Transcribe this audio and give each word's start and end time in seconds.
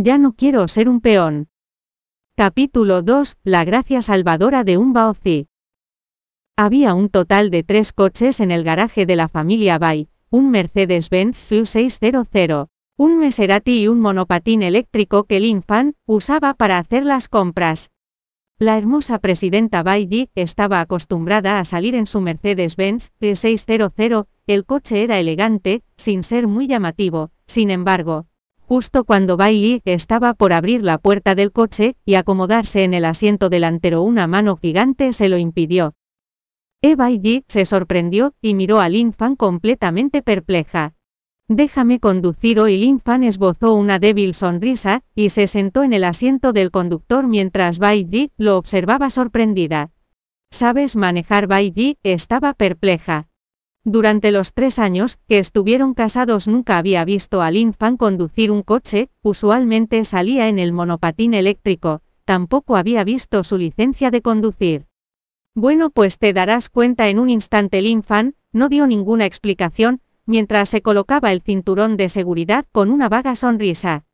Ya 0.00 0.16
no 0.16 0.32
quiero 0.32 0.68
ser 0.68 0.88
un 0.88 1.00
peón. 1.00 1.48
Capítulo 2.36 3.02
2. 3.02 3.36
La 3.42 3.64
gracia 3.64 4.00
salvadora 4.00 4.62
de 4.62 4.78
un 4.78 4.92
Baozi. 4.92 5.48
Había 6.56 6.94
un 6.94 7.08
total 7.08 7.50
de 7.50 7.64
tres 7.64 7.92
coches 7.92 8.38
en 8.38 8.52
el 8.52 8.62
garaje 8.62 9.06
de 9.06 9.16
la 9.16 9.26
familia 9.26 9.76
Bay, 9.76 10.08
un 10.30 10.52
Mercedes-Benz 10.52 11.50
U600, 11.50 12.68
un 12.96 13.18
Maserati 13.18 13.82
y 13.82 13.88
un 13.88 13.98
monopatín 13.98 14.62
eléctrico 14.62 15.24
que 15.24 15.40
Lin 15.40 15.64
Fan 15.64 15.96
usaba 16.06 16.54
para 16.54 16.78
hacer 16.78 17.04
las 17.04 17.28
compras. 17.28 17.90
La 18.60 18.78
hermosa 18.78 19.18
presidenta 19.18 19.82
Bai 19.82 20.06
Yi 20.06 20.30
estaba 20.36 20.80
acostumbrada 20.80 21.58
a 21.58 21.64
salir 21.64 21.96
en 21.96 22.06
su 22.06 22.20
Mercedes-Benz 22.20 23.10
E600, 23.20 24.26
el 24.46 24.64
coche 24.64 25.02
era 25.02 25.18
elegante, 25.18 25.82
sin 25.96 26.22
ser 26.22 26.46
muy 26.46 26.68
llamativo, 26.68 27.32
sin 27.46 27.72
embargo, 27.72 28.27
justo 28.68 29.04
cuando 29.04 29.38
Bai 29.38 29.80
estaba 29.86 30.34
por 30.34 30.52
abrir 30.52 30.82
la 30.82 30.98
puerta 30.98 31.34
del 31.34 31.52
coche 31.52 31.96
y 32.04 32.16
acomodarse 32.16 32.84
en 32.84 32.92
el 32.92 33.06
asiento 33.06 33.48
delantero 33.48 34.02
una 34.02 34.26
mano 34.26 34.56
gigante 34.56 35.14
se 35.14 35.30
lo 35.30 35.38
impidió. 35.38 35.94
E 36.82 36.94
Bai 36.94 37.44
se 37.48 37.64
sorprendió 37.64 38.34
y 38.42 38.52
miró 38.52 38.80
a 38.80 38.90
Lin 38.90 39.14
Fan 39.14 39.36
completamente 39.36 40.20
perpleja. 40.20 40.92
Déjame 41.48 41.98
conducir 41.98 42.60
hoy. 42.60 42.76
Lin 42.76 43.00
Fan 43.00 43.24
esbozó 43.24 43.72
una 43.72 43.98
débil 43.98 44.34
sonrisa, 44.34 45.02
y 45.14 45.30
se 45.30 45.46
sentó 45.46 45.82
en 45.82 45.94
el 45.94 46.04
asiento 46.04 46.52
del 46.52 46.70
conductor 46.70 47.26
mientras 47.26 47.78
Bai 47.78 48.30
lo 48.36 48.58
observaba 48.58 49.08
sorprendida. 49.08 49.92
¿Sabes 50.50 50.94
manejar? 50.94 51.46
Bai 51.46 51.96
estaba 52.02 52.52
perpleja. 52.52 53.27
Durante 53.90 54.32
los 54.32 54.52
tres 54.52 54.78
años 54.78 55.18
que 55.28 55.38
estuvieron 55.38 55.94
casados 55.94 56.46
nunca 56.46 56.76
había 56.76 57.06
visto 57.06 57.40
a 57.40 57.50
Lin 57.50 57.72
Fan 57.72 57.96
conducir 57.96 58.50
un 58.50 58.62
coche, 58.62 59.08
usualmente 59.22 60.04
salía 60.04 60.48
en 60.48 60.58
el 60.58 60.74
monopatín 60.74 61.32
eléctrico, 61.32 62.02
tampoco 62.26 62.76
había 62.76 63.02
visto 63.02 63.42
su 63.44 63.56
licencia 63.56 64.10
de 64.10 64.20
conducir. 64.20 64.84
Bueno, 65.54 65.88
pues 65.88 66.18
te 66.18 66.34
darás 66.34 66.68
cuenta 66.68 67.08
en 67.08 67.18
un 67.18 67.30
instante. 67.30 67.80
Lin 67.80 68.02
Fan 68.02 68.34
no 68.52 68.68
dio 68.68 68.86
ninguna 68.86 69.24
explicación, 69.24 70.02
mientras 70.26 70.68
se 70.68 70.82
colocaba 70.82 71.32
el 71.32 71.40
cinturón 71.40 71.96
de 71.96 72.10
seguridad 72.10 72.66
con 72.70 72.90
una 72.90 73.08
vaga 73.08 73.34
sonrisa. 73.36 74.04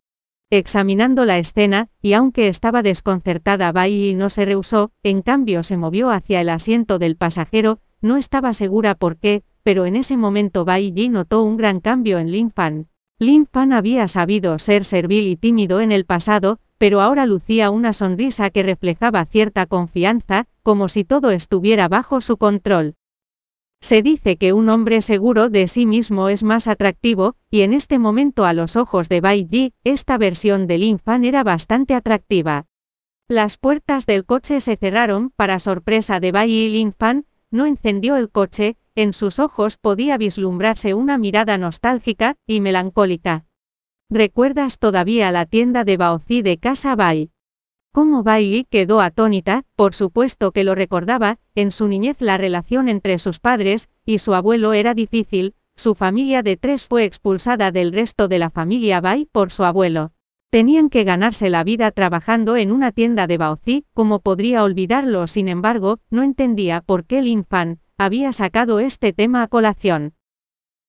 Examinando 0.51 1.25
la 1.25 1.39
escena, 1.39 1.89
y 2.01 2.13
aunque 2.13 2.47
estaba 2.47 2.83
desconcertada 2.83 3.73
Bai 3.73 4.15
no 4.15 4.31
se 4.31 4.45
rehusó, 4.45 4.93
en 5.03 5.23
cambio 5.23 5.65
se 5.65 5.77
movió 5.77 6.11
hacia 6.11 6.41
el 6.41 6.51
asiento 6.51 7.01
del 7.01 7.17
pasajero, 7.17 7.81
no 8.05 8.19
estaba 8.19 8.53
segura 8.53 8.95
por 8.95 9.17
qué, 9.17 9.43
pero 9.63 9.87
en 9.87 9.97
ese 9.97 10.19
momento 10.19 10.67
Bai 10.67 10.93
Yi 10.93 11.09
notó 11.09 11.43
un 11.43 11.57
gran 11.57 11.81
cambio 11.81 12.19
en 12.19 12.31
Lin 12.31 12.51
Fan. 12.51 12.87
Lin 13.19 13.47
Fan 13.47 13.73
había 13.73 14.07
sabido 14.09 14.59
ser 14.59 14.85
servil 14.85 15.27
y 15.27 15.37
tímido 15.37 15.81
en 15.81 15.91
el 15.91 16.05
pasado, 16.05 16.59
pero 16.77 17.01
ahora 17.01 17.25
lucía 17.25 17.71
una 17.71 17.95
sonrisa 17.95 18.51
que 18.51 18.63
reflejaba 18.63 19.25
cierta 19.25 19.65
confianza, 19.65 20.47
como 20.63 20.89
si 20.89 21.05
todo 21.05 21.31
estuviera 21.31 21.89
bajo 21.89 22.21
su 22.21 22.37
control. 22.37 22.95
Se 23.81 24.03
dice 24.03 24.37
que 24.37 24.53
un 24.53 24.69
hombre 24.69 25.01
seguro 25.01 25.49
de 25.49 25.67
sí 25.67 25.87
mismo 25.87 26.29
es 26.29 26.43
más 26.43 26.69
atractivo, 26.69 27.37
y 27.51 27.63
en 27.63 27.73
este 27.73 27.99
momento 27.99 28.45
a 28.45 28.53
los 28.53 28.77
ojos 28.77 29.09
de 29.09 29.23
Bai 29.23 29.49
Ji, 29.51 29.73
esta 29.83 30.19
versión 30.19 30.67
del 30.67 30.83
Infan 30.83 31.25
era 31.25 31.43
bastante 31.43 31.95
atractiva. 31.95 32.67
Las 33.29 33.57
puertas 33.57 34.05
del 34.05 34.27
coche 34.27 34.61
se 34.61 34.77
cerraron, 34.77 35.31
para 35.37 35.59
sorpresa 35.59 36.21
de 36.21 36.33
Bai 36.33 36.51
y 36.51 36.69
Lin 36.69 36.93
Fan, 36.93 37.25
no 37.55 37.67
encendió 37.67 38.17
el 38.17 38.31
coche, 38.31 38.77
en 38.97 39.13
sus 39.13 39.39
ojos 39.39 39.77
podía 39.77 40.19
vislumbrarse 40.19 40.93
una 40.93 41.19
mirada 41.19 41.57
nostálgica 41.57 42.35
y 42.49 42.61
melancólica. 42.61 43.47
¿Recuerdas 44.11 44.81
todavía 44.81 45.31
la 45.31 45.47
tienda 45.47 45.85
de 45.85 45.97
Baozi 45.97 46.43
de 46.43 46.59
Casa 46.59 46.97
Bai? 46.97 47.31
Cómo 47.93 48.25
Bailey 48.25 48.65
quedó 48.65 49.01
atónita, 49.01 49.63
por 49.77 49.95
supuesto 49.95 50.51
que 50.51 50.65
lo 50.65 50.75
recordaba, 50.75 51.39
en 51.55 51.71
su 51.71 51.87
niñez 51.87 52.21
la 52.21 52.39
relación 52.39 52.89
entre 52.89 53.19
sus 53.19 53.39
padres 53.39 53.89
y 54.05 54.19
su 54.19 54.35
abuelo 54.35 54.73
era 54.73 54.93
difícil, 54.93 55.55
su 55.77 55.95
familia 55.95 56.43
de 56.43 56.57
tres 56.57 56.85
fue 56.85 57.05
expulsada 57.05 57.71
del 57.71 57.93
resto 57.93 58.27
de 58.27 58.41
la 58.41 58.51
familia 58.51 59.01
Bai 59.01 59.29
por 59.31 59.53
su 59.53 59.63
abuelo. 59.63 60.11
Tenían 60.55 60.89
que 60.89 61.03
ganarse 61.03 61.51
la 61.51 61.65
vida 61.65 61.91
trabajando 61.91 62.57
en 62.57 62.71
una 62.71 62.93
tienda 62.93 63.27
de 63.27 63.39
Baozi, 63.39 63.87
como 63.93 64.21
podría 64.21 64.63
olvidarlo, 64.63 65.27
sin 65.27 65.49
embargo, 65.49 65.99
no 66.11 66.23
entendía 66.23 66.81
por 66.81 67.07
qué 67.07 67.23
Lin 67.23 67.45
Fan 67.45 67.81
había 67.99 68.31
sacado 68.31 68.79
este 68.79 69.13
tema 69.13 69.43
a 69.43 69.49
colación. 69.49 70.15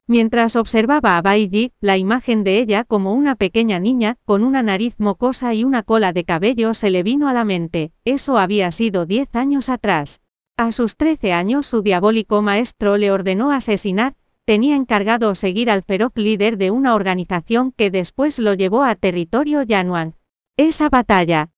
Mientras 0.06 0.56
observaba 0.56 1.18
a 1.18 1.22
Baiji, 1.24 1.72
la 1.81 1.98
imagen 1.98 2.44
de 2.44 2.59
ella 2.59 2.84
como 2.84 3.16
una 3.16 3.34
pequeña 3.34 3.80
niña, 3.80 4.18
con 4.24 4.44
una 4.44 4.62
nariz 4.62 5.00
mocosa 5.00 5.56
y 5.56 5.64
una 5.64 5.82
cola 5.82 6.14
de 6.14 6.26
cabello 6.26 6.76
se 6.76 6.92
le 6.92 7.02
vino 7.02 7.28
a 7.28 7.34
la 7.34 7.44
mente, 7.44 7.92
eso 8.03 8.38
había 8.38 8.70
sido 8.70 9.08
diez 9.08 9.36
años 9.36 9.70
atrás. 9.70 10.22
A 10.58 10.72
sus 10.72 10.96
trece 10.96 11.34
años 11.34 11.66
su 11.66 11.82
diabólico 11.82 12.44
maestro 12.44 12.97
le 12.97 13.09
ordenó 13.09 13.50
asesinar, 13.50 14.14
tenía 14.45 14.75
encargado 14.75 15.33
seguir 15.33 15.72
al 15.72 15.81
feroz 15.81 16.13
líder 16.16 16.57
de 16.57 16.69
una 16.69 16.94
organización 16.94 17.72
que 17.72 17.89
después 17.89 18.38
lo 18.38 18.53
llevó 18.53 18.83
a 18.83 18.95
territorio 18.95 19.63
Yanuan. 19.63 20.13
Esa 20.56 20.89
batalla. 20.89 21.50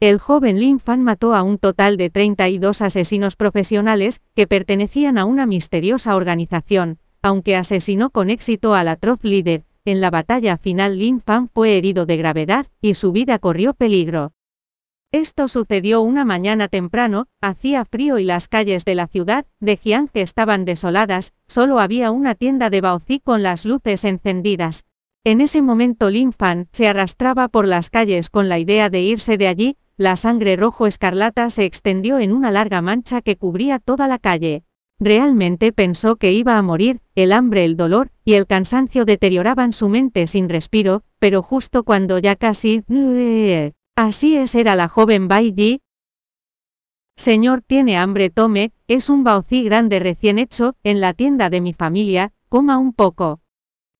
El 0.00 0.18
joven 0.18 0.58
Lin 0.58 0.80
Fan 0.80 1.04
mató 1.04 1.34
a 1.34 1.42
un 1.42 1.58
total 1.58 1.96
de 1.96 2.10
32 2.10 2.82
asesinos 2.82 3.36
profesionales, 3.36 4.20
que 4.34 4.46
pertenecían 4.46 5.18
a 5.18 5.24
una 5.24 5.46
misteriosa 5.46 6.16
organización, 6.16 6.98
aunque 7.22 7.54
asesinó 7.54 8.10
con 8.10 8.28
éxito 8.28 8.74
al 8.74 8.88
atroz 8.88 9.22
líder, 9.22 9.64
en 9.84 10.00
la 10.00 10.10
batalla 10.10 10.56
final 10.56 10.98
Lin 10.98 11.20
Fan 11.20 11.48
fue 11.48 11.76
herido 11.76 12.06
de 12.06 12.16
gravedad, 12.16 12.66
y 12.80 12.94
su 12.94 13.12
vida 13.12 13.38
corrió 13.38 13.74
peligro. 13.74 14.32
Esto 15.12 15.48
sucedió 15.48 16.02
una 16.02 16.24
mañana 16.24 16.68
temprano, 16.68 17.26
hacía 17.40 17.84
frío 17.84 18.20
y 18.20 18.24
las 18.24 18.46
calles 18.46 18.84
de 18.84 18.94
la 18.94 19.08
ciudad 19.08 19.44
de 19.58 19.76
Jiang 19.76 20.08
estaban 20.14 20.64
desoladas, 20.64 21.32
solo 21.48 21.80
había 21.80 22.12
una 22.12 22.36
tienda 22.36 22.70
de 22.70 22.80
Baozi 22.80 23.18
con 23.18 23.42
las 23.42 23.64
luces 23.64 24.04
encendidas. 24.04 24.84
En 25.24 25.40
ese 25.40 25.62
momento 25.62 26.10
Lin 26.10 26.32
Fan 26.32 26.68
se 26.70 26.86
arrastraba 26.86 27.48
por 27.48 27.66
las 27.66 27.90
calles 27.90 28.30
con 28.30 28.48
la 28.48 28.60
idea 28.60 28.88
de 28.88 29.00
irse 29.00 29.36
de 29.36 29.48
allí, 29.48 29.76
la 29.96 30.14
sangre 30.14 30.54
rojo 30.54 30.86
escarlata 30.86 31.50
se 31.50 31.64
extendió 31.64 32.20
en 32.20 32.32
una 32.32 32.52
larga 32.52 32.80
mancha 32.80 33.20
que 33.20 33.36
cubría 33.36 33.80
toda 33.80 34.06
la 34.06 34.20
calle. 34.20 34.62
Realmente 35.00 35.72
pensó 35.72 36.16
que 36.16 36.32
iba 36.32 36.56
a 36.56 36.62
morir, 36.62 37.00
el 37.16 37.32
hambre, 37.32 37.64
el 37.64 37.76
dolor 37.76 38.12
y 38.24 38.34
el 38.34 38.46
cansancio 38.46 39.04
deterioraban 39.04 39.72
su 39.72 39.88
mente 39.88 40.28
sin 40.28 40.48
respiro, 40.48 41.02
pero 41.18 41.42
justo 41.42 41.82
cuando 41.82 42.20
ya 42.20 42.36
casi... 42.36 42.84
Así 44.02 44.34
es 44.34 44.54
era 44.54 44.76
la 44.76 44.88
joven 44.88 45.28
Bai. 45.28 45.82
Señor 47.16 47.60
tiene 47.60 47.98
hambre 47.98 48.30
tome, 48.30 48.72
es 48.88 49.10
un 49.10 49.24
baozi 49.24 49.62
grande 49.62 49.98
recién 49.98 50.38
hecho, 50.38 50.74
en 50.84 51.02
la 51.02 51.12
tienda 51.12 51.50
de 51.50 51.60
mi 51.60 51.74
familia, 51.74 52.32
coma 52.48 52.78
un 52.78 52.94
poco. 52.94 53.40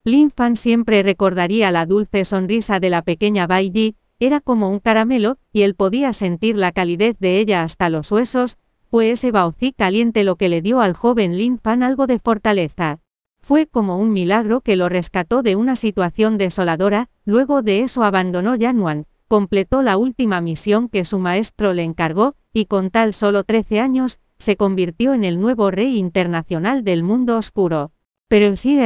Lin 0.02 0.30
Fan 0.30 0.56
siempre 0.56 1.02
recordaría 1.02 1.70
la 1.70 1.84
dulce 1.84 2.24
sonrisa 2.24 2.80
de 2.80 2.88
la 2.88 3.02
pequeña 3.02 3.46
Bai 3.46 3.70
Ji, 3.70 3.96
era 4.18 4.40
como 4.40 4.70
un 4.70 4.78
caramelo, 4.78 5.36
y 5.52 5.64
él 5.64 5.74
podía 5.74 6.14
sentir 6.14 6.56
la 6.56 6.72
calidez 6.72 7.18
de 7.18 7.38
ella 7.38 7.62
hasta 7.62 7.90
los 7.90 8.10
huesos, 8.10 8.56
fue 8.90 9.10
ese 9.10 9.32
baozi 9.32 9.74
caliente 9.74 10.24
lo 10.24 10.36
que 10.36 10.48
le 10.48 10.62
dio 10.62 10.80
al 10.80 10.94
joven 10.94 11.36
Lin 11.36 11.58
Fan 11.58 11.82
algo 11.82 12.06
de 12.06 12.20
fortaleza. 12.20 13.00
Fue 13.42 13.66
como 13.66 13.98
un 13.98 14.12
milagro 14.12 14.62
que 14.62 14.76
lo 14.76 14.88
rescató 14.88 15.42
de 15.42 15.56
una 15.56 15.76
situación 15.76 16.38
desoladora, 16.38 17.10
luego 17.26 17.60
de 17.60 17.80
eso 17.80 18.02
abandonó 18.02 18.56
Yanuan, 18.56 19.04
completó 19.30 19.80
la 19.80 19.96
última 19.96 20.40
misión 20.40 20.88
que 20.88 21.04
su 21.04 21.20
maestro 21.20 21.72
le 21.72 21.84
encargó, 21.84 22.34
y 22.52 22.64
con 22.64 22.90
tal 22.90 23.12
solo 23.12 23.44
13 23.44 23.78
años, 23.78 24.18
se 24.38 24.56
convirtió 24.56 25.14
en 25.14 25.22
el 25.22 25.38
nuevo 25.38 25.70
rey 25.70 25.98
internacional 25.98 26.82
del 26.82 27.04
mundo 27.04 27.36
oscuro. 27.36 27.92
Pero 28.26 28.56
si 28.56 28.76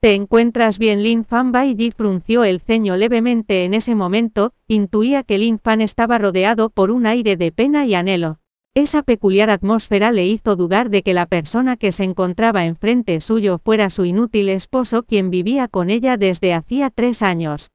¿Te 0.00 0.14
encuentras 0.14 0.80
bien? 0.80 1.04
Lin 1.04 1.24
Fan 1.24 1.52
Bai 1.52 1.76
Ji 1.76 1.92
frunció 1.92 2.42
el 2.42 2.58
ceño 2.58 2.96
levemente 2.96 3.64
en 3.64 3.74
ese 3.74 3.94
momento, 3.94 4.52
intuía 4.66 5.22
que 5.22 5.38
Lin 5.38 5.60
Fan 5.60 5.80
estaba 5.80 6.18
rodeado 6.18 6.70
por 6.70 6.90
un 6.90 7.06
aire 7.06 7.36
de 7.36 7.52
pena 7.52 7.86
y 7.86 7.94
anhelo. 7.94 8.41
Esa 8.74 9.02
peculiar 9.02 9.50
atmósfera 9.50 10.12
le 10.12 10.26
hizo 10.26 10.56
dudar 10.56 10.88
de 10.88 11.02
que 11.02 11.12
la 11.12 11.26
persona 11.26 11.76
que 11.76 11.92
se 11.92 12.04
encontraba 12.04 12.64
enfrente 12.64 13.20
suyo 13.20 13.58
fuera 13.58 13.90
su 13.90 14.06
inútil 14.06 14.48
esposo 14.48 15.02
quien 15.02 15.28
vivía 15.28 15.68
con 15.68 15.90
ella 15.90 16.16
desde 16.16 16.54
hacía 16.54 16.88
tres 16.88 17.22
años. 17.22 17.70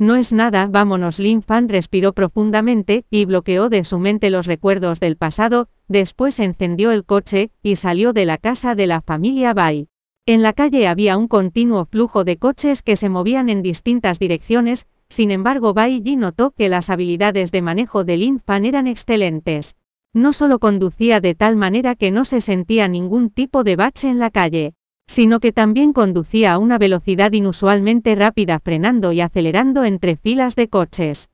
No 0.00 0.16
es 0.16 0.32
nada, 0.32 0.66
vámonos. 0.66 1.20
Lin 1.20 1.42
Fan 1.42 1.68
respiró 1.68 2.12
profundamente 2.12 3.04
y 3.08 3.24
bloqueó 3.24 3.68
de 3.68 3.84
su 3.84 4.00
mente 4.00 4.30
los 4.30 4.46
recuerdos 4.46 4.98
del 4.98 5.16
pasado, 5.16 5.68
después 5.86 6.40
encendió 6.40 6.90
el 6.90 7.04
coche 7.04 7.52
y 7.62 7.76
salió 7.76 8.12
de 8.12 8.26
la 8.26 8.38
casa 8.38 8.74
de 8.74 8.88
la 8.88 9.02
familia 9.02 9.54
Bai. 9.54 9.86
En 10.26 10.42
la 10.42 10.54
calle 10.54 10.88
había 10.88 11.16
un 11.16 11.28
continuo 11.28 11.84
flujo 11.84 12.24
de 12.24 12.36
coches 12.36 12.82
que 12.82 12.96
se 12.96 13.08
movían 13.08 13.48
en 13.48 13.62
distintas 13.62 14.18
direcciones, 14.18 14.86
sin 15.08 15.30
embargo 15.30 15.72
Bai 15.72 16.02
Ji 16.04 16.16
notó 16.16 16.50
que 16.50 16.68
las 16.68 16.90
habilidades 16.90 17.52
de 17.52 17.62
manejo 17.62 18.02
de 18.02 18.16
Lin 18.16 18.40
Fan 18.40 18.64
eran 18.64 18.88
excelentes. 18.88 19.76
No 20.12 20.32
solo 20.32 20.58
conducía 20.58 21.20
de 21.20 21.34
tal 21.34 21.54
manera 21.54 21.94
que 21.94 22.10
no 22.10 22.24
se 22.24 22.40
sentía 22.40 22.88
ningún 22.88 23.30
tipo 23.30 23.62
de 23.62 23.76
bache 23.76 24.08
en 24.08 24.18
la 24.18 24.30
calle, 24.30 24.74
sino 25.06 25.38
que 25.40 25.52
también 25.52 25.92
conducía 25.92 26.52
a 26.52 26.58
una 26.58 26.78
velocidad 26.78 27.32
inusualmente 27.32 28.14
rápida 28.14 28.58
frenando 28.58 29.12
y 29.12 29.20
acelerando 29.20 29.84
entre 29.84 30.16
filas 30.16 30.56
de 30.56 30.68
coches. 30.68 31.30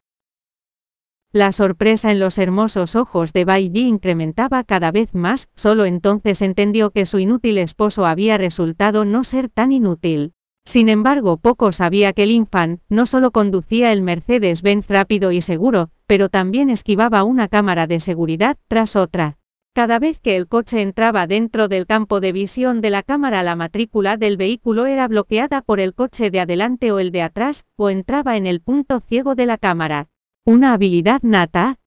La 1.32 1.52
sorpresa 1.52 2.10
en 2.10 2.18
los 2.18 2.38
hermosos 2.38 2.96
ojos 2.96 3.32
de 3.32 3.44
Bai 3.44 3.70
incrementaba 3.74 4.64
cada 4.64 4.92
vez 4.92 5.14
más, 5.14 5.50
solo 5.54 5.84
entonces 5.84 6.40
entendió 6.40 6.90
que 6.90 7.04
su 7.04 7.18
inútil 7.18 7.58
esposo 7.58 8.06
había 8.06 8.38
resultado 8.38 9.04
no 9.04 9.24
ser 9.24 9.50
tan 9.50 9.72
inútil. 9.72 10.32
Sin 10.64 10.88
embargo, 10.88 11.36
poco 11.36 11.72
sabía 11.72 12.12
que 12.12 12.26
Lin 12.26 12.46
Fan 12.46 12.80
no 12.88 13.06
solo 13.06 13.30
conducía 13.30 13.92
el 13.92 14.02
Mercedes-Benz 14.02 14.88
rápido 14.88 15.30
y 15.30 15.40
seguro, 15.40 15.90
pero 16.06 16.28
también 16.28 16.70
esquivaba 16.70 17.24
una 17.24 17.48
cámara 17.48 17.86
de 17.86 18.00
seguridad 18.00 18.56
tras 18.68 18.96
otra. 18.96 19.38
Cada 19.74 19.98
vez 19.98 20.18
que 20.20 20.36
el 20.36 20.48
coche 20.48 20.80
entraba 20.80 21.26
dentro 21.26 21.68
del 21.68 21.86
campo 21.86 22.20
de 22.20 22.32
visión 22.32 22.80
de 22.80 22.88
la 22.88 23.02
cámara 23.02 23.42
la 23.42 23.56
matrícula 23.56 24.16
del 24.16 24.38
vehículo 24.38 24.86
era 24.86 25.06
bloqueada 25.06 25.60
por 25.60 25.80
el 25.80 25.92
coche 25.92 26.30
de 26.30 26.40
adelante 26.40 26.92
o 26.92 26.98
el 26.98 27.12
de 27.12 27.20
atrás, 27.20 27.66
o 27.76 27.90
entraba 27.90 28.38
en 28.38 28.46
el 28.46 28.62
punto 28.62 29.00
ciego 29.00 29.34
de 29.34 29.44
la 29.44 29.58
cámara. 29.58 30.08
¿Una 30.46 30.72
habilidad 30.72 31.20
nata? 31.22 31.78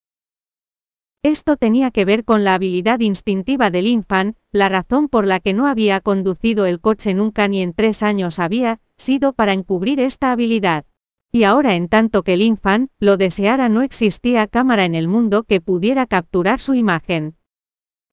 Esto 1.24 1.58
tenía 1.58 1.92
que 1.92 2.06
ver 2.06 2.24
con 2.24 2.44
la 2.44 2.54
habilidad 2.54 3.00
instintiva 3.00 3.72
del 3.72 3.88
infan, 3.88 4.36
la 4.52 4.70
razón 4.70 5.10
por 5.10 5.26
la 5.26 5.40
que 5.40 5.54
no 5.54 5.66
había 5.66 6.00
conducido 6.00 6.66
el 6.66 6.80
coche 6.80 7.14
nunca 7.14 7.48
ni 7.48 7.62
en 7.62 7.74
tres 7.74 8.04
años 8.04 8.38
había 8.40 8.80
sido 8.98 9.34
para 9.34 9.54
encubrir 9.54 10.00
esta 10.00 10.32
habilidad. 10.32 10.86
Y 11.32 11.44
ahora 11.44 11.76
en 11.76 11.90
tanto 11.90 12.24
que 12.24 12.34
el 12.34 12.42
infan 12.42 12.90
lo 13.00 13.16
deseara 13.16 13.70
no 13.70 13.84
existía 13.84 14.48
cámara 14.48 14.86
en 14.86 14.96
el 14.96 15.08
mundo 15.08 15.44
que 15.44 15.62
pudiera 15.62 16.08
capturar 16.08 16.60
su 16.60 16.74
imagen. 16.74 17.36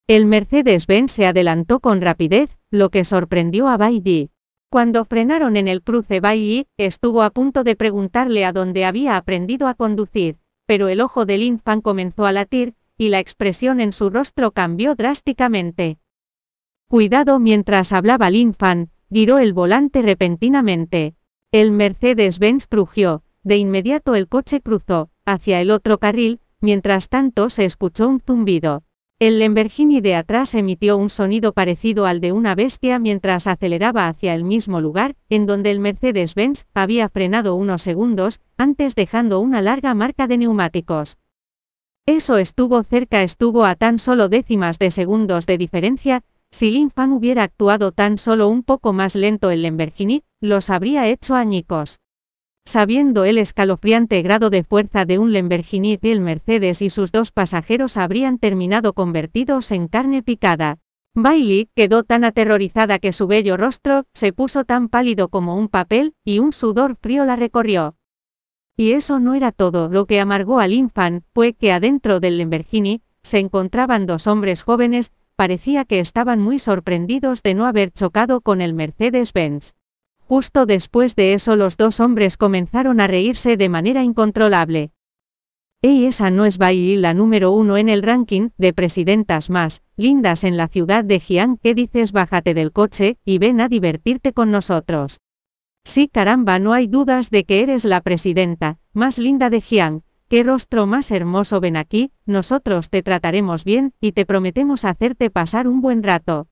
El 0.06 0.26
Mercedes-Benz 0.26 1.10
se 1.10 1.26
adelantó 1.26 1.80
con 1.80 2.00
rapidez, 2.00 2.58
lo 2.70 2.90
que 2.90 3.04
sorprendió 3.04 3.68
a 3.68 3.76
Bai 3.76 4.30
Cuando 4.70 5.04
frenaron 5.04 5.56
en 5.56 5.66
el 5.66 5.82
cruce 5.82 6.20
Bai 6.20 6.66
estuvo 6.76 7.22
a 7.22 7.30
punto 7.30 7.64
de 7.64 7.74
preguntarle 7.74 8.44
a 8.44 8.52
dónde 8.52 8.84
había 8.84 9.16
aprendido 9.16 9.66
a 9.66 9.74
conducir, 9.74 10.36
pero 10.66 10.88
el 10.88 11.00
ojo 11.00 11.24
del 11.24 11.42
infan 11.42 11.80
comenzó 11.80 12.26
a 12.26 12.32
latir, 12.32 12.74
y 12.98 13.08
la 13.08 13.18
expresión 13.18 13.80
en 13.80 13.92
su 13.92 14.10
rostro 14.10 14.50
cambió 14.50 14.94
drásticamente. 14.94 15.98
Cuidado 16.88 17.38
mientras 17.38 17.92
hablaba 17.92 18.30
Lin 18.30 18.54
Fan, 18.54 18.90
giró 19.10 19.38
el 19.38 19.52
volante 19.54 20.02
repentinamente. 20.02 21.14
El 21.52 21.70
Mercedes-Benz 21.70 22.66
crujió, 22.66 23.22
de 23.44 23.56
inmediato 23.56 24.14
el 24.16 24.26
coche 24.26 24.60
cruzó, 24.60 25.10
hacia 25.24 25.60
el 25.60 25.70
otro 25.70 25.98
carril, 25.98 26.40
mientras 26.60 27.08
tanto 27.08 27.50
se 27.50 27.64
escuchó 27.64 28.08
un 28.08 28.20
zumbido. 28.20 28.82
El 29.20 29.38
Lamborghini 29.38 30.00
de 30.00 30.16
atrás 30.16 30.54
emitió 30.54 30.96
un 30.98 31.08
sonido 31.08 31.52
parecido 31.52 32.04
al 32.04 32.20
de 32.20 32.32
una 32.32 32.54
bestia 32.54 32.98
mientras 32.98 33.46
aceleraba 33.46 34.08
hacia 34.08 34.34
el 34.34 34.44
mismo 34.44 34.80
lugar, 34.80 35.14
en 35.30 35.46
donde 35.46 35.70
el 35.70 35.80
Mercedes-Benz 35.80 36.66
había 36.74 37.08
frenado 37.08 37.54
unos 37.54 37.80
segundos, 37.80 38.40
antes 38.58 38.94
dejando 38.94 39.40
una 39.40 39.62
larga 39.62 39.94
marca 39.94 40.26
de 40.26 40.38
neumáticos. 40.38 41.16
Eso 42.04 42.36
estuvo 42.38 42.82
cerca, 42.82 43.22
estuvo 43.22 43.64
a 43.64 43.76
tan 43.76 43.98
solo 43.98 44.28
décimas 44.28 44.78
de 44.78 44.90
segundos 44.90 45.46
de 45.46 45.58
diferencia, 45.58 46.22
si 46.50 46.70
Lin 46.70 46.90
Fan 46.90 47.12
hubiera 47.12 47.42
actuado 47.42 47.92
tan 47.92 48.18
solo 48.18 48.48
un 48.48 48.62
poco 48.62 48.92
más 48.92 49.14
lento 49.14 49.50
el 49.50 49.62
Lamborghini, 49.62 50.22
los 50.40 50.70
habría 50.70 51.06
hecho 51.06 51.34
añicos. 51.34 52.00
Sabiendo 52.64 53.24
el 53.24 53.38
escalofriante 53.38 54.22
grado 54.22 54.50
de 54.50 54.64
fuerza 54.64 55.04
de 55.04 55.18
un 55.18 55.32
Lamborghini, 55.32 55.98
el 56.02 56.20
Mercedes 56.20 56.82
y 56.82 56.90
sus 56.90 57.12
dos 57.12 57.30
pasajeros 57.30 57.96
habrían 57.96 58.38
terminado 58.38 58.92
convertidos 58.92 59.70
en 59.70 59.86
carne 59.86 60.22
picada. 60.22 60.78
Bailey 61.14 61.68
quedó 61.74 62.02
tan 62.02 62.24
aterrorizada 62.24 62.98
que 62.98 63.12
su 63.12 63.26
bello 63.26 63.56
rostro 63.56 64.04
se 64.12 64.32
puso 64.32 64.64
tan 64.64 64.88
pálido 64.88 65.28
como 65.28 65.56
un 65.56 65.68
papel, 65.68 66.14
y 66.24 66.40
un 66.40 66.52
sudor 66.52 66.96
frío 66.96 67.24
la 67.24 67.36
recorrió. 67.36 67.96
Y 68.76 68.92
eso 68.92 69.20
no 69.20 69.34
era 69.34 69.52
todo, 69.52 69.88
lo 69.88 70.06
que 70.06 70.20
amargó 70.20 70.58
al 70.58 70.72
infan 70.72 71.22
fue 71.32 71.54
que 71.54 71.72
adentro 71.72 72.20
del 72.20 72.36
Lamborghini 72.36 73.00
se 73.22 73.38
encontraban 73.38 74.06
dos 74.06 74.26
hombres 74.26 74.62
jóvenes, 74.62 75.12
parecía 75.36 75.84
que 75.84 76.00
estaban 76.00 76.40
muy 76.40 76.58
sorprendidos 76.58 77.42
de 77.42 77.54
no 77.54 77.66
haber 77.66 77.92
chocado 77.92 78.40
con 78.40 78.60
el 78.60 78.74
Mercedes-Benz. 78.74 79.74
Justo 80.18 80.66
después 80.66 81.14
de 81.14 81.34
eso 81.34 81.54
los 81.54 81.76
dos 81.76 82.00
hombres 82.00 82.36
comenzaron 82.36 83.00
a 83.00 83.06
reírse 83.06 83.56
de 83.56 83.68
manera 83.68 84.02
incontrolable. 84.02 84.90
Ey, 85.82 86.06
esa 86.06 86.30
no 86.30 86.46
es 86.46 86.56
Bai 86.56 86.96
la 86.96 87.12
número 87.12 87.52
uno 87.52 87.76
en 87.76 87.88
el 87.90 88.02
ranking 88.02 88.48
de 88.56 88.72
presidentas 88.72 89.50
más 89.50 89.82
lindas 89.96 90.42
en 90.42 90.56
la 90.56 90.68
ciudad 90.68 91.04
de 91.04 91.20
Jiang. 91.20 91.58
¿Qué 91.58 91.74
dices? 91.74 92.12
Bájate 92.12 92.54
del 92.54 92.72
coche 92.72 93.18
y 93.24 93.38
ven 93.38 93.60
a 93.60 93.68
divertirte 93.68 94.32
con 94.32 94.50
nosotros. 94.50 95.20
Sí, 95.84 96.08
caramba, 96.08 96.58
no 96.58 96.72
hay 96.72 96.88
dudas 96.88 97.30
de 97.30 97.44
que 97.44 97.60
eres 97.60 97.84
la 97.84 98.00
presidenta 98.00 98.78
más 98.94 99.18
linda 99.18 99.50
de 99.50 99.60
Jiang. 99.60 100.02
Qué 100.28 100.42
rostro 100.42 100.86
más 100.86 101.12
hermoso 101.12 101.60
ven 101.60 101.76
aquí, 101.76 102.10
nosotros 102.24 102.90
te 102.90 103.02
trataremos 103.02 103.64
bien 103.64 103.92
y 104.00 104.10
te 104.10 104.26
prometemos 104.26 104.84
hacerte 104.84 105.30
pasar 105.30 105.68
un 105.68 105.80
buen 105.80 106.02
rato. 106.02 106.48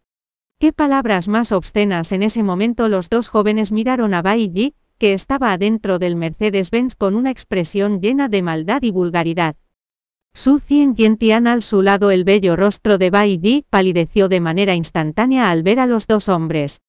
Qué 0.60 0.72
palabras 0.72 1.26
más 1.26 1.50
obscenas 1.50 2.12
en 2.12 2.22
ese 2.22 2.44
momento 2.44 2.86
los 2.86 3.10
dos 3.10 3.28
jóvenes 3.28 3.72
miraron 3.72 4.14
a 4.14 4.22
Bai 4.22 4.52
Yi, 4.52 4.74
que 4.98 5.12
estaba 5.12 5.52
adentro 5.52 5.98
del 5.98 6.14
Mercedes-Benz 6.14 6.94
con 6.94 7.16
una 7.16 7.32
expresión 7.32 8.00
llena 8.00 8.28
de 8.28 8.42
maldad 8.42 8.82
y 8.82 8.92
vulgaridad. 8.92 9.56
Su 10.32 10.60
Cien 10.60 10.94
Tian 10.94 11.48
al 11.48 11.60
su 11.60 11.82
lado 11.82 12.12
el 12.12 12.22
bello 12.22 12.54
rostro 12.54 12.96
de 12.96 13.10
Bai 13.10 13.40
Yi 13.40 13.66
palideció 13.68 14.28
de 14.28 14.38
manera 14.38 14.76
instantánea 14.76 15.50
al 15.50 15.64
ver 15.64 15.80
a 15.80 15.86
los 15.86 16.06
dos 16.06 16.28
hombres. 16.28 16.80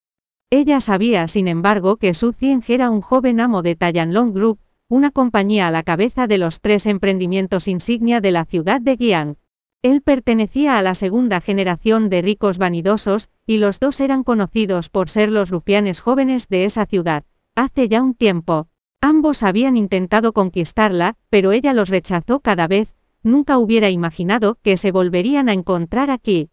Ella 0.51 0.79
sabía 0.79 1.27
sin 1.27 1.47
embargo 1.47 1.97
que 1.97 2.13
Su 2.13 2.31
Cien 2.31 2.63
era 2.67 2.91
un 2.91 3.01
joven 3.01 3.39
amo 3.39 3.63
de 3.63 3.75
Long 4.07 4.33
Group, 4.33 4.59
una 4.87 5.09
compañía 5.09 5.65
a 5.65 5.71
la 5.71 5.81
cabeza 5.81 6.27
de 6.27 6.37
los 6.37 6.61
tres 6.61 6.85
emprendimientos 6.85 7.67
insignia 7.67 8.21
de 8.21 8.31
la 8.31 8.45
ciudad 8.45 8.79
de 8.79 8.95
Guiang. 8.95 9.37
Él 9.81 10.01
pertenecía 10.01 10.77
a 10.77 10.83
la 10.83 10.93
segunda 10.93 11.41
generación 11.41 12.07
de 12.09 12.21
ricos 12.21 12.59
vanidosos, 12.59 13.29
y 13.47 13.57
los 13.57 13.79
dos 13.79 13.99
eran 13.99 14.23
conocidos 14.23 14.89
por 14.89 15.09
ser 15.09 15.29
los 15.29 15.49
rufianes 15.49 16.01
jóvenes 16.01 16.49
de 16.49 16.65
esa 16.65 16.85
ciudad. 16.85 17.23
Hace 17.55 17.87
ya 17.87 18.03
un 18.03 18.13
tiempo. 18.13 18.67
Ambos 19.01 19.41
habían 19.41 19.75
intentado 19.75 20.33
conquistarla, 20.33 21.17
pero 21.29 21.51
ella 21.51 21.73
los 21.73 21.89
rechazó 21.89 22.39
cada 22.39 22.67
vez, 22.67 22.95
nunca 23.23 23.57
hubiera 23.57 23.89
imaginado 23.89 24.59
que 24.61 24.77
se 24.77 24.91
volverían 24.91 25.49
a 25.49 25.53
encontrar 25.53 26.11
aquí. 26.11 26.49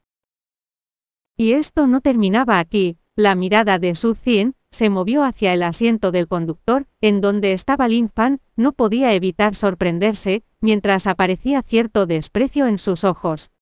Y 1.37 1.53
esto 1.53 1.87
no 1.87 2.01
terminaba 2.01 2.59
aquí, 2.59 2.99
la 3.15 3.35
mirada 3.35 3.79
de 3.79 3.95
Su 3.95 4.15
Cien, 4.15 4.55
se 4.73 4.91
movió 4.91 5.23
hacia 5.23 5.53
el 5.53 5.63
asiento 5.63 6.11
del 6.11 6.27
conductor, 6.27 6.87
en 7.01 7.21
donde 7.21 7.53
estaba 7.53 7.87
Lin 7.87 8.09
Fan, 8.09 8.41
no 8.57 8.73
podía 8.73 9.13
evitar 9.13 9.55
sorprenderse, 9.55 10.43
mientras 10.61 11.07
aparecía 11.07 11.63
cierto 11.63 12.07
desprecio 12.07 12.67
en 12.67 12.79
sus 12.79 13.05
ojos. 13.05 13.53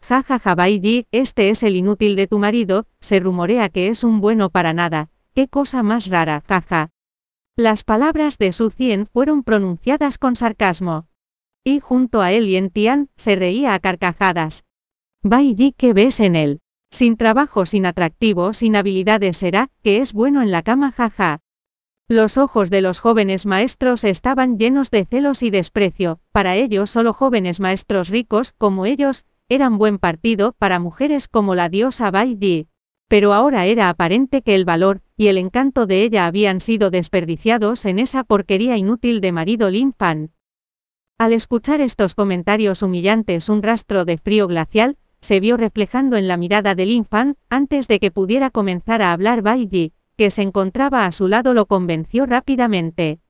Ja 0.00 0.22
ja 0.22 0.38
ja 0.38 0.54
Bai 0.54 1.06
este 1.12 1.50
es 1.50 1.62
el 1.62 1.76
inútil 1.76 2.16
de 2.16 2.26
tu 2.26 2.38
marido, 2.38 2.86
se 2.98 3.20
rumorea 3.20 3.68
que 3.68 3.88
es 3.88 4.04
un 4.04 4.20
bueno 4.20 4.48
para 4.48 4.72
nada, 4.72 5.10
qué 5.34 5.48
cosa 5.48 5.82
más 5.82 6.06
rara, 6.08 6.42
jaja. 6.48 6.90
Las 7.56 7.84
palabras 7.84 8.38
de 8.38 8.52
Su 8.52 8.70
Cien 8.70 9.06
fueron 9.06 9.42
pronunciadas 9.42 10.16
con 10.16 10.34
sarcasmo. 10.34 11.06
Y 11.62 11.80
junto 11.80 12.22
a 12.22 12.32
él 12.32 12.48
y 12.48 12.70
Tian, 12.70 13.10
se 13.16 13.36
reía 13.36 13.74
a 13.74 13.80
carcajadas. 13.80 14.64
Bai 15.22 15.74
¿qué 15.76 15.92
ves 15.92 16.20
en 16.20 16.36
él? 16.36 16.60
Sin 16.90 17.16
trabajo, 17.16 17.66
sin 17.66 17.84
atractivo, 17.84 18.52
sin 18.52 18.74
habilidades 18.74 19.36
será, 19.36 19.70
que 19.82 19.98
es 19.98 20.12
bueno 20.12 20.42
en 20.42 20.50
la 20.50 20.62
cama 20.62 20.92
jaja. 20.92 21.40
Los 22.08 22.38
ojos 22.38 22.70
de 22.70 22.80
los 22.80 23.00
jóvenes 23.00 23.44
maestros 23.44 24.04
estaban 24.04 24.58
llenos 24.58 24.90
de 24.90 25.04
celos 25.04 25.42
y 25.42 25.50
desprecio, 25.50 26.20
para 26.32 26.56
ellos 26.56 26.88
solo 26.88 27.12
jóvenes 27.12 27.60
maestros 27.60 28.08
ricos, 28.08 28.52
como 28.52 28.86
ellos, 28.86 29.26
eran 29.50 29.76
buen 29.76 29.98
partido 29.98 30.52
para 30.58 30.78
mujeres 30.78 31.28
como 31.28 31.54
la 31.54 31.68
diosa 31.68 32.10
Bai 32.10 32.34
Di. 32.34 32.68
Pero 33.08 33.34
ahora 33.34 33.66
era 33.66 33.90
aparente 33.90 34.40
que 34.40 34.54
el 34.54 34.64
valor 34.64 35.02
y 35.16 35.26
el 35.28 35.36
encanto 35.36 35.86
de 35.86 36.02
ella 36.02 36.26
habían 36.26 36.60
sido 36.60 36.90
desperdiciados 36.90 37.84
en 37.84 37.98
esa 37.98 38.24
porquería 38.24 38.78
inútil 38.78 39.20
de 39.20 39.32
marido 39.32 39.68
Lin 39.68 39.92
Fan. 39.92 40.32
Al 41.18 41.32
escuchar 41.32 41.80
estos 41.80 42.14
comentarios 42.14 42.82
humillantes 42.82 43.48
un 43.48 43.62
rastro 43.62 44.04
de 44.04 44.18
frío 44.18 44.46
glacial, 44.46 44.96
se 45.20 45.40
vio 45.40 45.56
reflejando 45.56 46.16
en 46.16 46.28
la 46.28 46.36
mirada 46.36 46.74
del 46.74 46.90
infan, 46.90 47.36
antes 47.48 47.88
de 47.88 47.98
que 47.98 48.10
pudiera 48.10 48.50
comenzar 48.50 49.02
a 49.02 49.12
hablar 49.12 49.42
Bai 49.42 49.92
que 50.16 50.30
se 50.30 50.42
encontraba 50.42 51.06
a 51.06 51.12
su 51.12 51.28
lado 51.28 51.54
lo 51.54 51.66
convenció 51.66 52.26
rápidamente. 52.26 53.20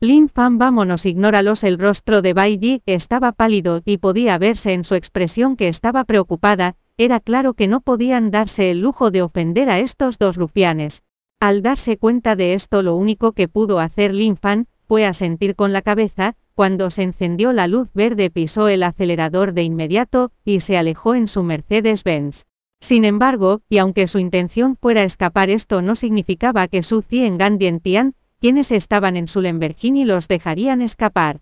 Lin 0.00 0.28
Fan 0.28 0.58
vámonos 0.58 1.06
ignóralos 1.06 1.64
el 1.64 1.78
rostro 1.78 2.20
de 2.20 2.34
Bai 2.34 2.82
estaba 2.86 3.32
pálido 3.32 3.80
y 3.84 3.98
podía 3.98 4.38
verse 4.38 4.72
en 4.72 4.84
su 4.84 4.94
expresión 4.94 5.56
que 5.56 5.68
estaba 5.68 6.04
preocupada, 6.04 6.76
era 6.96 7.20
claro 7.20 7.54
que 7.54 7.66
no 7.66 7.80
podían 7.80 8.30
darse 8.30 8.70
el 8.70 8.80
lujo 8.80 9.10
de 9.10 9.22
ofender 9.22 9.70
a 9.70 9.78
estos 9.78 10.18
dos 10.18 10.36
rufianes. 10.36 11.02
Al 11.40 11.62
darse 11.62 11.96
cuenta 11.96 12.36
de 12.36 12.54
esto 12.54 12.82
lo 12.82 12.96
único 12.96 13.32
que 13.32 13.48
pudo 13.48 13.78
hacer 13.80 14.14
Lin 14.14 14.36
Fan, 14.36 14.68
fue 14.86 15.06
asentir 15.06 15.56
con 15.56 15.72
la 15.72 15.82
cabeza, 15.82 16.36
cuando 16.54 16.88
se 16.90 17.02
encendió 17.02 17.52
la 17.52 17.66
luz 17.66 17.92
verde 17.94 18.30
pisó 18.30 18.68
el 18.68 18.84
acelerador 18.84 19.52
de 19.52 19.64
inmediato, 19.64 20.30
y 20.44 20.60
se 20.60 20.76
alejó 20.76 21.14
en 21.14 21.26
su 21.26 21.42
Mercedes-Benz. 21.42 22.46
Sin 22.80 23.04
embargo, 23.04 23.62
y 23.68 23.78
aunque 23.78 24.06
su 24.06 24.18
intención 24.18 24.76
fuera 24.76 25.02
escapar 25.02 25.50
esto 25.50 25.82
no 25.82 25.94
significaba 25.94 26.68
que 26.68 26.82
Su 26.82 27.02
Cien 27.02 27.38
Gandien 27.38 27.80
Tian, 27.80 28.14
quienes 28.40 28.72
estaban 28.72 29.16
en 29.16 29.26
su 29.26 29.40
Lamborghini 29.40 30.04
los 30.04 30.28
dejarían 30.28 30.82
escapar. 30.82 31.40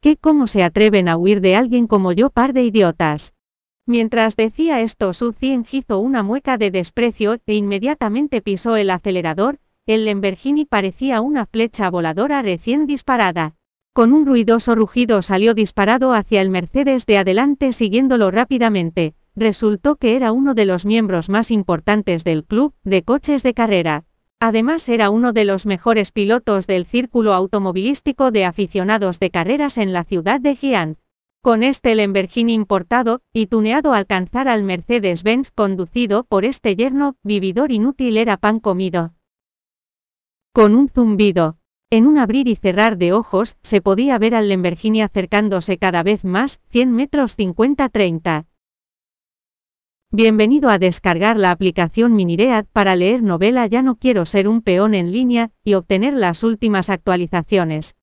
¿Qué 0.00 0.16
cómo 0.18 0.46
se 0.46 0.62
atreven 0.62 1.08
a 1.08 1.16
huir 1.16 1.40
de 1.40 1.56
alguien 1.56 1.86
como 1.86 2.12
yo 2.12 2.30
par 2.30 2.52
de 2.52 2.62
idiotas? 2.62 3.32
Mientras 3.86 4.36
decía 4.36 4.82
esto 4.82 5.14
Su 5.14 5.32
Cien 5.32 5.64
hizo 5.70 5.98
una 5.98 6.22
mueca 6.22 6.58
de 6.58 6.70
desprecio 6.70 7.38
e 7.46 7.54
inmediatamente 7.54 8.40
pisó 8.40 8.76
el 8.76 8.90
acelerador, 8.90 9.58
el 9.86 10.04
Lamborghini 10.04 10.64
parecía 10.64 11.20
una 11.20 11.44
flecha 11.44 11.90
voladora 11.90 12.40
recién 12.40 12.86
disparada. 12.86 13.56
Con 13.94 14.12
un 14.12 14.26
ruidoso 14.26 14.74
rugido 14.74 15.22
salió 15.22 15.54
disparado 15.54 16.14
hacia 16.14 16.42
el 16.42 16.50
Mercedes 16.50 17.06
de 17.06 17.16
adelante 17.16 17.70
siguiéndolo 17.70 18.32
rápidamente. 18.32 19.14
Resultó 19.36 19.94
que 19.94 20.16
era 20.16 20.32
uno 20.32 20.54
de 20.54 20.64
los 20.64 20.84
miembros 20.84 21.28
más 21.28 21.52
importantes 21.52 22.24
del 22.24 22.44
club 22.44 22.74
de 22.82 23.04
coches 23.04 23.44
de 23.44 23.54
carrera. 23.54 24.04
Además 24.40 24.88
era 24.88 25.10
uno 25.10 25.32
de 25.32 25.44
los 25.44 25.64
mejores 25.64 26.10
pilotos 26.10 26.66
del 26.66 26.86
círculo 26.86 27.34
automovilístico 27.34 28.32
de 28.32 28.46
aficionados 28.46 29.20
de 29.20 29.30
carreras 29.30 29.78
en 29.78 29.92
la 29.92 30.02
ciudad 30.02 30.40
de 30.40 30.56
Giant. 30.56 30.98
Con 31.40 31.62
este 31.62 31.94
Lamborghini 31.94 32.52
importado 32.52 33.20
y 33.32 33.46
tuneado 33.46 33.92
alcanzar 33.92 34.48
al 34.48 34.64
Mercedes-Benz 34.64 35.52
conducido 35.52 36.24
por 36.24 36.44
este 36.44 36.74
yerno, 36.74 37.14
vividor 37.22 37.70
inútil 37.70 38.16
era 38.16 38.38
pan 38.38 38.58
comido. 38.58 39.14
Con 40.52 40.74
un 40.74 40.88
zumbido, 40.88 41.58
en 41.96 42.08
un 42.08 42.18
abrir 42.18 42.48
y 42.48 42.56
cerrar 42.56 42.98
de 42.98 43.12
ojos, 43.12 43.56
se 43.62 43.80
podía 43.80 44.18
ver 44.18 44.34
al 44.34 44.48
Lamborghini 44.48 45.00
acercándose 45.00 45.78
cada 45.78 46.02
vez 46.02 46.24
más, 46.24 46.60
100 46.70 46.90
metros 46.90 47.38
50-30. 47.38 48.46
Bienvenido 50.10 50.70
a 50.70 50.80
descargar 50.80 51.38
la 51.38 51.52
aplicación 51.52 52.16
Miniread 52.16 52.66
para 52.72 52.96
leer 52.96 53.22
novela 53.22 53.68
Ya 53.68 53.82
no 53.82 53.94
quiero 53.94 54.26
ser 54.26 54.48
un 54.48 54.60
peón 54.60 54.94
en 54.94 55.12
línea 55.12 55.52
y 55.62 55.74
obtener 55.74 56.14
las 56.14 56.42
últimas 56.42 56.90
actualizaciones. 56.90 57.94